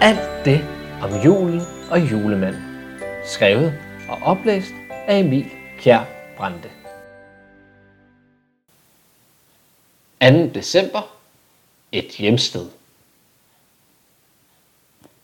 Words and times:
Alt 0.00 0.44
det 0.44 0.60
om 1.02 1.22
julen 1.24 1.60
og 1.90 2.10
julemanden. 2.10 2.62
Skrevet 3.24 3.74
og 4.08 4.18
oplæst 4.22 4.72
af 4.90 5.18
Emil 5.18 5.50
Kjær 5.78 6.04
Brande. 6.36 6.70
2. 10.22 10.46
december. 10.54 11.16
Et 11.92 12.08
hjemsted. 12.08 12.70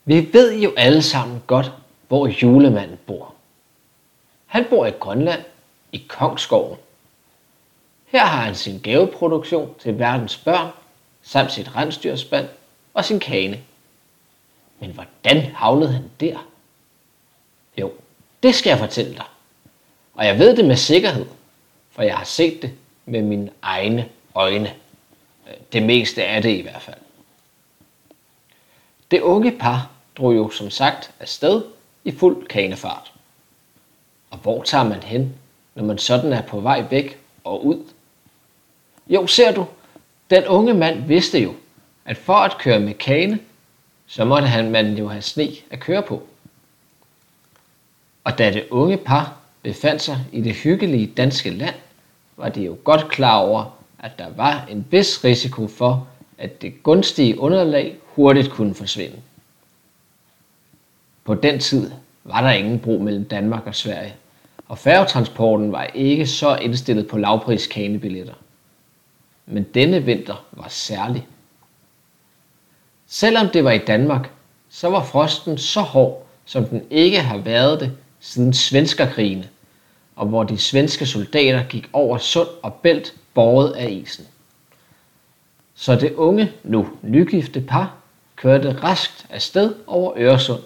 Vi 0.05 0.32
ved 0.32 0.59
jo 0.59 0.75
alle 0.77 1.02
sammen 1.02 1.43
godt, 1.46 1.73
hvor 2.09 2.27
julemanden 2.43 2.98
bor. 3.07 3.34
Han 4.46 4.64
bor 4.71 4.87
i 4.87 4.91
Grønland, 4.91 5.43
i 5.93 6.07
Kongsgården. 6.09 6.77
Her 8.11 8.24
har 8.24 8.45
han 8.45 8.54
sin 8.54 8.80
gaveproduktion 8.80 9.74
til 9.79 9.98
verdens 9.98 10.37
børn, 10.37 10.70
samt 11.23 11.52
sit 11.52 11.77
rensdyrspand 11.77 12.48
og 12.95 13.05
sin 13.05 13.20
kane. 13.20 13.60
Men 14.80 14.91
hvordan 14.91 15.36
havlede 15.36 15.92
han 15.92 16.10
der? 16.20 16.46
Jo, 17.78 17.92
det 18.42 18.55
skal 18.55 18.70
jeg 18.70 18.78
fortælle 18.78 19.14
dig. 19.14 19.24
Og 20.14 20.27
jeg 20.27 20.38
ved 20.38 20.56
det 20.56 20.64
med 20.64 20.77
sikkerhed, 20.77 21.27
for 21.91 22.02
jeg 22.02 22.16
har 22.16 22.24
set 22.24 22.62
det 22.62 22.73
med 23.06 23.23
mine 23.23 23.50
egne 23.62 24.09
øjne. 24.34 24.74
Det 25.72 25.83
meste 25.83 26.24
af 26.24 26.42
det 26.42 26.50
i 26.50 26.61
hvert 26.61 26.83
fald. 26.83 26.98
Det 29.11 29.20
unge 29.20 29.58
par 29.58 29.91
drog 30.16 30.36
jo 30.36 30.50
som 30.50 30.70
sagt 30.70 31.11
afsted 31.20 31.62
i 32.05 32.11
fuld 32.12 32.47
kanefart. 32.47 33.12
Og 34.30 34.38
hvor 34.38 34.62
tager 34.62 34.84
man 34.84 35.02
hen, 35.02 35.34
når 35.74 35.84
man 35.84 35.98
sådan 35.98 36.33
er 36.33 36.42
på 36.42 36.61
vej 36.61 36.84
væk 36.91 37.20
og 37.45 37.66
ud? 37.66 37.84
Jo, 39.10 39.27
ser 39.27 39.52
du, 39.52 39.66
den 40.30 40.46
unge 40.46 40.74
mand 40.74 41.05
vidste 41.05 41.38
jo, 41.38 41.55
at 42.05 42.16
for 42.16 42.34
at 42.34 42.58
køre 42.58 42.80
med 42.80 42.94
kane, 42.94 43.39
så 44.06 44.25
måtte 44.25 44.48
han 44.48 44.70
man 44.70 44.98
jo 44.98 45.08
have 45.08 45.22
sne 45.22 45.48
at 45.70 45.80
køre 45.80 46.03
på. 46.03 46.22
Og 48.25 48.38
da 48.38 48.50
det 48.50 48.66
unge 48.70 48.97
par 48.97 49.36
befandt 49.62 50.03
sig 50.03 50.19
i 50.33 50.41
det 50.41 50.55
hyggelige 50.55 51.06
danske 51.06 51.50
land, 51.50 51.75
var 52.36 52.48
de 52.48 52.64
jo 52.64 52.77
godt 52.84 53.08
klar 53.08 53.38
over, 53.38 53.77
at 53.98 54.19
der 54.19 54.28
var 54.36 54.66
en 54.70 54.86
vis 54.91 55.25
risiko 55.25 55.66
for, 55.69 56.08
at 56.38 56.62
det 56.62 56.83
gunstige 56.83 57.38
underlag 57.38 57.97
hurtigt 58.05 58.50
kunne 58.50 58.75
forsvinde. 58.75 59.16
På 61.25 61.34
den 61.34 61.58
tid 61.58 61.91
var 62.25 62.41
der 62.41 62.50
ingen 62.50 62.78
bro 62.78 62.98
mellem 62.98 63.25
Danmark 63.25 63.66
og 63.66 63.75
Sverige, 63.75 64.14
og 64.69 64.78
færgetransporten 64.78 65.72
var 65.72 65.84
ikke 65.84 66.27
så 66.27 66.56
indstillet 66.56 67.08
på 67.08 67.19
lavpriskanebilletter. 67.19 68.34
Men 69.51 69.62
denne 69.62 70.05
vinter 70.05 70.45
var 70.53 70.69
særlig. 70.69 71.27
Selvom 73.06 73.48
det 73.48 73.65
var 73.65 73.70
i 73.70 73.79
Danmark, 73.79 74.31
så 74.69 74.89
var 74.89 75.05
frosten 75.05 75.59
så 75.59 75.81
hård, 75.81 76.27
som 76.45 76.65
den 76.65 76.83
ikke 76.91 77.20
har 77.20 77.39
været 77.39 77.81
det 77.81 77.93
siden 78.21 78.55
svenskerkrigene, 78.55 79.48
og 80.17 80.27
hvor 80.27 80.45
de 80.45 80.59
svenske 80.59 81.06
soldater 81.06 81.65
gik 81.65 81.89
over 81.93 82.19
sund 82.19 82.48
og 82.62 82.75
bælt 82.75 83.15
båret 83.34 83.73
af 83.73 83.91
isen. 83.91 84.27
Så 85.75 85.97
det 85.97 86.15
unge, 86.15 86.53
nu 86.65 86.89
nygifte 87.03 87.61
par 87.61 87.95
kørte 88.37 88.73
raskt 88.73 89.27
afsted 89.31 89.75
over 89.87 90.12
Øresund 90.17 90.61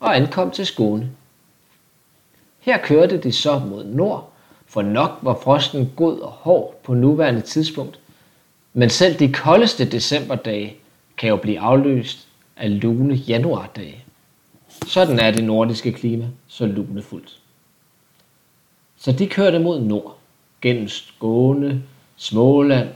og 0.00 0.16
ankom 0.16 0.50
til 0.50 0.66
Skåne. 0.66 1.10
Her 2.58 2.78
kørte 2.78 3.18
de 3.18 3.32
så 3.32 3.58
mod 3.58 3.84
nord, 3.84 4.32
for 4.66 4.82
nok 4.82 5.18
var 5.22 5.38
frosten 5.42 5.92
god 5.96 6.18
og 6.18 6.30
hård 6.30 6.80
på 6.84 6.94
nuværende 6.94 7.40
tidspunkt, 7.40 8.00
men 8.78 8.90
selv 8.90 9.18
de 9.18 9.32
koldeste 9.32 9.90
decemberdage 9.90 10.76
kan 11.16 11.28
jo 11.28 11.36
blive 11.36 11.60
afløst 11.60 12.28
af 12.56 12.80
lune 12.80 13.14
januardage. 13.14 14.04
Sådan 14.86 15.18
er 15.18 15.30
det 15.30 15.44
nordiske 15.44 15.92
klima 15.92 16.26
så 16.46 16.66
lunefuldt. 16.66 17.38
Så 18.96 19.12
de 19.12 19.26
kørte 19.26 19.58
mod 19.58 19.80
nord, 19.80 20.18
gennem 20.60 20.88
Skåne, 20.88 21.82
Småland 22.16 22.88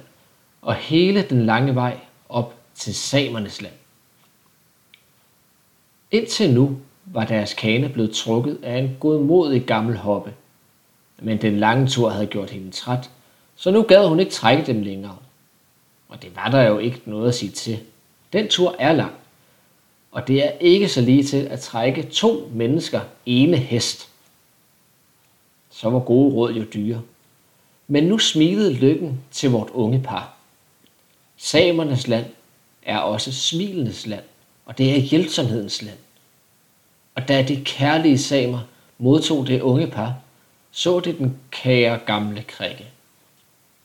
og 0.62 0.74
hele 0.74 1.22
den 1.22 1.46
lange 1.46 1.74
vej 1.74 1.98
op 2.28 2.54
til 2.74 2.94
Samernes 2.94 3.62
land. 3.62 3.74
Indtil 6.10 6.54
nu 6.54 6.78
var 7.04 7.24
deres 7.24 7.54
kane 7.54 7.88
blevet 7.88 8.12
trukket 8.12 8.58
af 8.62 8.78
en 8.78 8.96
godmodig 9.00 9.64
gammel 9.64 9.96
hoppe. 9.96 10.34
Men 11.18 11.42
den 11.42 11.58
lange 11.58 11.86
tur 11.86 12.10
havde 12.10 12.26
gjort 12.26 12.50
hende 12.50 12.70
træt, 12.70 13.10
så 13.56 13.70
nu 13.70 13.82
gad 13.82 14.08
hun 14.08 14.20
ikke 14.20 14.32
trække 14.32 14.66
dem 14.66 14.82
længere. 14.82 15.16
Og 16.12 16.22
det 16.22 16.36
var 16.36 16.50
der 16.50 16.62
jo 16.62 16.78
ikke 16.78 17.02
noget 17.04 17.28
at 17.28 17.34
sige 17.34 17.50
til. 17.50 17.78
Den 18.32 18.48
tur 18.48 18.76
er 18.78 18.92
lang, 18.92 19.12
og 20.10 20.28
det 20.28 20.44
er 20.44 20.50
ikke 20.50 20.88
så 20.88 21.00
lige 21.00 21.24
til 21.24 21.36
at 21.36 21.60
trække 21.60 22.02
to 22.02 22.50
mennesker 22.54 23.00
ene 23.26 23.56
hest. 23.56 24.08
Så 25.70 25.90
var 25.90 25.98
gode 25.98 26.34
råd 26.34 26.52
jo 26.52 26.64
dyre. 26.74 27.02
Men 27.88 28.04
nu 28.04 28.18
smilede 28.18 28.72
lykken 28.72 29.20
til 29.30 29.50
vort 29.50 29.70
unge 29.70 30.02
par. 30.02 30.34
Samernes 31.36 32.08
land 32.08 32.26
er 32.82 32.98
også 32.98 33.32
smilenes 33.32 34.06
land, 34.06 34.24
og 34.66 34.78
det 34.78 34.96
er 34.96 35.00
hjælpsomhedens 35.00 35.82
land. 35.82 35.98
Og 37.14 37.28
da 37.28 37.42
de 37.42 37.62
kærlige 37.64 38.18
samer 38.18 38.60
modtog 38.98 39.46
det 39.46 39.60
unge 39.60 39.86
par, 39.86 40.14
så 40.70 41.00
det 41.00 41.18
den 41.18 41.36
kære 41.50 41.98
gamle 41.98 42.42
krikke. 42.42 42.86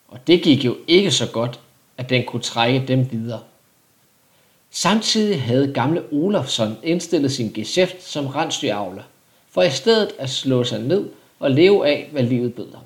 Og 0.07 0.27
det 0.27 0.43
gik 0.43 0.66
jo 0.66 0.77
ikke 0.87 1.11
så 1.11 1.31
godt, 1.31 1.59
at 1.97 2.09
den 2.09 2.25
kunne 2.25 2.41
trække 2.41 2.88
dem 2.88 3.12
videre. 3.12 3.41
Samtidig 4.72 5.44
havde 5.44 5.74
gamle 5.74 6.03
Olofsson 6.12 6.78
indstillet 6.84 7.31
sin 7.31 7.52
geschæft 7.52 8.03
som 8.03 8.28
rensdyravler, 8.28 9.03
for 9.50 9.63
i 9.63 9.72
stedet 9.72 10.12
at 10.19 10.30
slå 10.30 10.63
sig 10.63 10.80
ned 10.80 11.09
og 11.40 11.52
leve 11.52 11.88
af, 11.88 12.09
hvad 12.12 12.24
livet 12.24 12.53
bød 12.53 12.74
ham. 12.74 12.84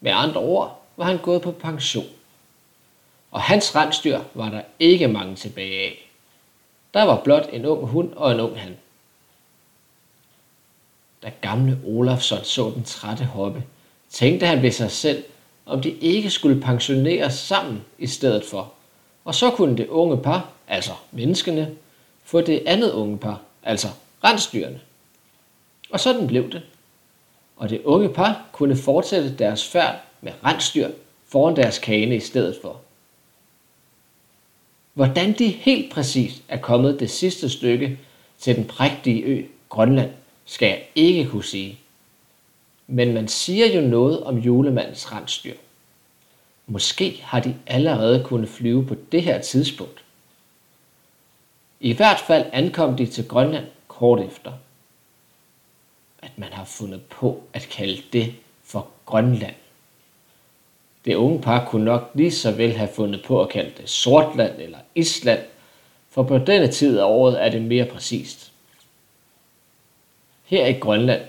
Med 0.00 0.12
andre 0.14 0.40
ord 0.40 0.82
var 0.96 1.04
han 1.04 1.18
gået 1.18 1.42
på 1.42 1.50
pension. 1.50 2.06
Og 3.30 3.42
hans 3.42 3.76
rensdyr 3.76 4.20
var 4.34 4.50
der 4.50 4.62
ikke 4.78 5.08
mange 5.08 5.36
tilbage 5.36 5.80
af. 5.80 6.08
Der 6.94 7.02
var 7.02 7.20
blot 7.24 7.48
en 7.52 7.66
ung 7.66 7.86
hund 7.86 8.12
og 8.12 8.32
en 8.32 8.40
ung 8.40 8.60
han. 8.60 8.76
Da 11.22 11.32
gamle 11.40 11.78
Olafsson 11.86 12.44
så 12.44 12.72
den 12.74 12.84
trætte 12.84 13.24
hoppe, 13.24 13.62
tænkte 14.10 14.46
han 14.46 14.62
ved 14.62 14.70
sig 14.70 14.90
selv, 14.90 15.24
om 15.66 15.80
de 15.80 15.90
ikke 15.90 16.30
skulle 16.30 16.60
pensioneres 16.60 17.34
sammen 17.34 17.84
i 17.98 18.06
stedet 18.06 18.44
for. 18.44 18.72
Og 19.24 19.34
så 19.34 19.50
kunne 19.50 19.76
det 19.76 19.88
unge 19.88 20.18
par, 20.18 20.48
altså 20.68 20.92
menneskene, 21.12 21.70
få 22.24 22.40
det 22.40 22.62
andet 22.66 22.92
unge 22.92 23.18
par, 23.18 23.40
altså 23.62 23.88
rensdyrene. 24.24 24.80
Og 25.90 26.00
sådan 26.00 26.26
blev 26.26 26.52
det. 26.52 26.62
Og 27.56 27.70
det 27.70 27.82
unge 27.84 28.08
par 28.08 28.46
kunne 28.52 28.76
fortsætte 28.76 29.36
deres 29.36 29.68
færd 29.68 30.00
med 30.20 30.32
rensdyr 30.44 30.88
foran 31.28 31.56
deres 31.56 31.78
kane 31.78 32.16
i 32.16 32.20
stedet 32.20 32.58
for. 32.62 32.80
Hvordan 34.94 35.32
de 35.32 35.48
helt 35.48 35.92
præcis 35.92 36.42
er 36.48 36.56
kommet 36.56 37.00
det 37.00 37.10
sidste 37.10 37.48
stykke 37.48 37.98
til 38.38 38.56
den 38.56 38.64
prægtige 38.64 39.22
ø 39.22 39.42
Grønland, 39.68 40.10
skal 40.44 40.68
jeg 40.68 40.82
ikke 40.94 41.30
kunne 41.30 41.44
sige. 41.44 41.78
Men 42.86 43.14
man 43.14 43.28
siger 43.28 43.66
jo 43.66 43.88
noget 43.88 44.22
om 44.22 44.38
julemandens 44.38 45.12
rensdyr. 45.12 45.54
Måske 46.66 47.20
har 47.22 47.40
de 47.40 47.56
allerede 47.66 48.24
kunnet 48.24 48.48
flyve 48.48 48.86
på 48.86 48.96
det 49.12 49.22
her 49.22 49.40
tidspunkt. 49.40 50.04
I 51.80 51.92
hvert 51.92 52.20
fald 52.20 52.46
ankom 52.52 52.96
de 52.96 53.06
til 53.06 53.28
Grønland 53.28 53.66
kort 53.88 54.20
efter. 54.20 54.52
At 56.22 56.30
man 56.36 56.52
har 56.52 56.64
fundet 56.64 57.02
på 57.02 57.42
at 57.52 57.68
kalde 57.70 58.02
det 58.12 58.34
for 58.64 58.88
Grønland. 59.06 59.54
Det 61.04 61.14
unge 61.14 61.42
par 61.42 61.64
kunne 61.64 61.84
nok 61.84 62.10
lige 62.14 62.30
så 62.30 62.50
vel 62.50 62.76
have 62.76 62.88
fundet 62.94 63.22
på 63.24 63.42
at 63.42 63.48
kalde 63.48 63.72
det 63.78 63.88
Sortland 63.88 64.60
eller 64.60 64.78
Island, 64.94 65.40
for 66.10 66.22
på 66.22 66.38
denne 66.38 66.68
tid 66.72 66.98
af 66.98 67.04
året 67.04 67.44
er 67.44 67.50
det 67.50 67.62
mere 67.62 67.84
præcist. 67.84 68.52
Her 70.44 70.66
i 70.66 70.72
Grønland, 70.72 71.22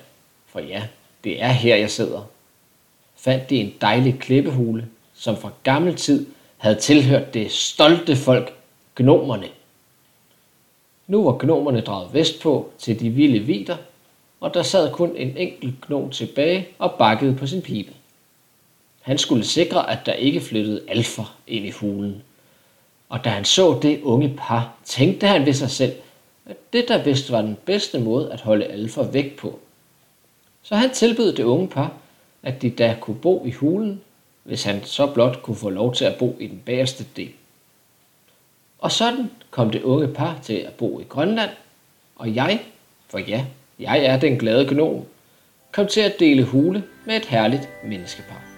for 0.45 0.59
ja, 0.59 0.87
det 1.23 1.43
er 1.43 1.51
her 1.51 1.75
jeg 1.75 1.91
sidder, 1.91 2.21
fandt 3.15 3.49
de 3.49 3.55
en 3.55 3.73
dejlig 3.81 4.19
klippehule, 4.19 4.87
som 5.13 5.37
fra 5.37 5.51
gammel 5.63 5.95
tid 5.95 6.27
havde 6.57 6.75
tilhørt 6.75 7.33
det 7.33 7.51
stolte 7.51 8.15
folk, 8.15 8.53
gnomerne. 8.95 9.47
Nu 11.07 11.23
var 11.23 11.37
gnomerne 11.39 11.81
draget 11.81 12.13
vestpå 12.13 12.71
til 12.77 12.99
de 12.99 13.09
vilde 13.09 13.39
vider, 13.39 13.77
og 14.39 14.53
der 14.53 14.63
sad 14.63 14.91
kun 14.91 15.15
en 15.15 15.37
enkelt 15.37 15.81
gnom 15.81 16.09
tilbage 16.09 16.67
og 16.79 16.91
bakkede 16.91 17.35
på 17.35 17.47
sin 17.47 17.61
pibe. 17.61 17.91
Han 19.01 19.17
skulle 19.17 19.45
sikre, 19.45 19.91
at 19.91 20.05
der 20.05 20.13
ikke 20.13 20.41
flyttede 20.41 20.81
alfer 20.87 21.37
ind 21.47 21.65
i 21.65 21.69
hulen. 21.71 22.23
Og 23.09 23.23
da 23.23 23.29
han 23.29 23.45
så 23.45 23.79
det 23.81 24.01
unge 24.01 24.33
par, 24.37 24.73
tænkte 24.85 25.27
han 25.27 25.45
ved 25.45 25.53
sig 25.53 25.69
selv, 25.69 25.93
at 26.45 26.73
det 26.73 26.87
der 26.87 27.03
vist 27.03 27.31
var 27.31 27.41
den 27.41 27.57
bedste 27.65 27.99
måde 27.99 28.31
at 28.31 28.41
holde 28.41 28.65
alfer 28.65 29.03
væk 29.03 29.35
på. 29.35 29.59
Så 30.63 30.75
han 30.75 30.89
tilbød 30.89 31.33
det 31.33 31.43
unge 31.43 31.67
par, 31.67 31.93
at 32.43 32.61
de 32.61 32.69
da 32.69 32.97
kunne 33.01 33.17
bo 33.17 33.45
i 33.45 33.51
hulen, 33.51 34.01
hvis 34.43 34.63
han 34.63 34.83
så 34.83 35.07
blot 35.07 35.41
kunne 35.41 35.57
få 35.57 35.69
lov 35.69 35.95
til 35.95 36.05
at 36.05 36.15
bo 36.19 36.37
i 36.39 36.47
den 36.47 36.61
bagerste 36.65 37.05
del. 37.15 37.31
Og 38.79 38.91
sådan 38.91 39.31
kom 39.51 39.69
det 39.69 39.83
unge 39.83 40.07
par 40.07 40.39
til 40.43 40.53
at 40.53 40.73
bo 40.73 40.99
i 40.99 41.03
Grønland, 41.03 41.51
og 42.15 42.35
jeg, 42.35 42.61
for 43.07 43.17
ja, 43.17 43.45
jeg 43.79 44.05
er 44.05 44.19
den 44.19 44.37
glade 44.37 44.67
gnom, 44.67 45.03
kom 45.71 45.87
til 45.87 46.01
at 46.01 46.19
dele 46.19 46.43
hule 46.43 46.83
med 47.05 47.17
et 47.17 47.25
herligt 47.25 47.69
menneskepar. 47.85 48.52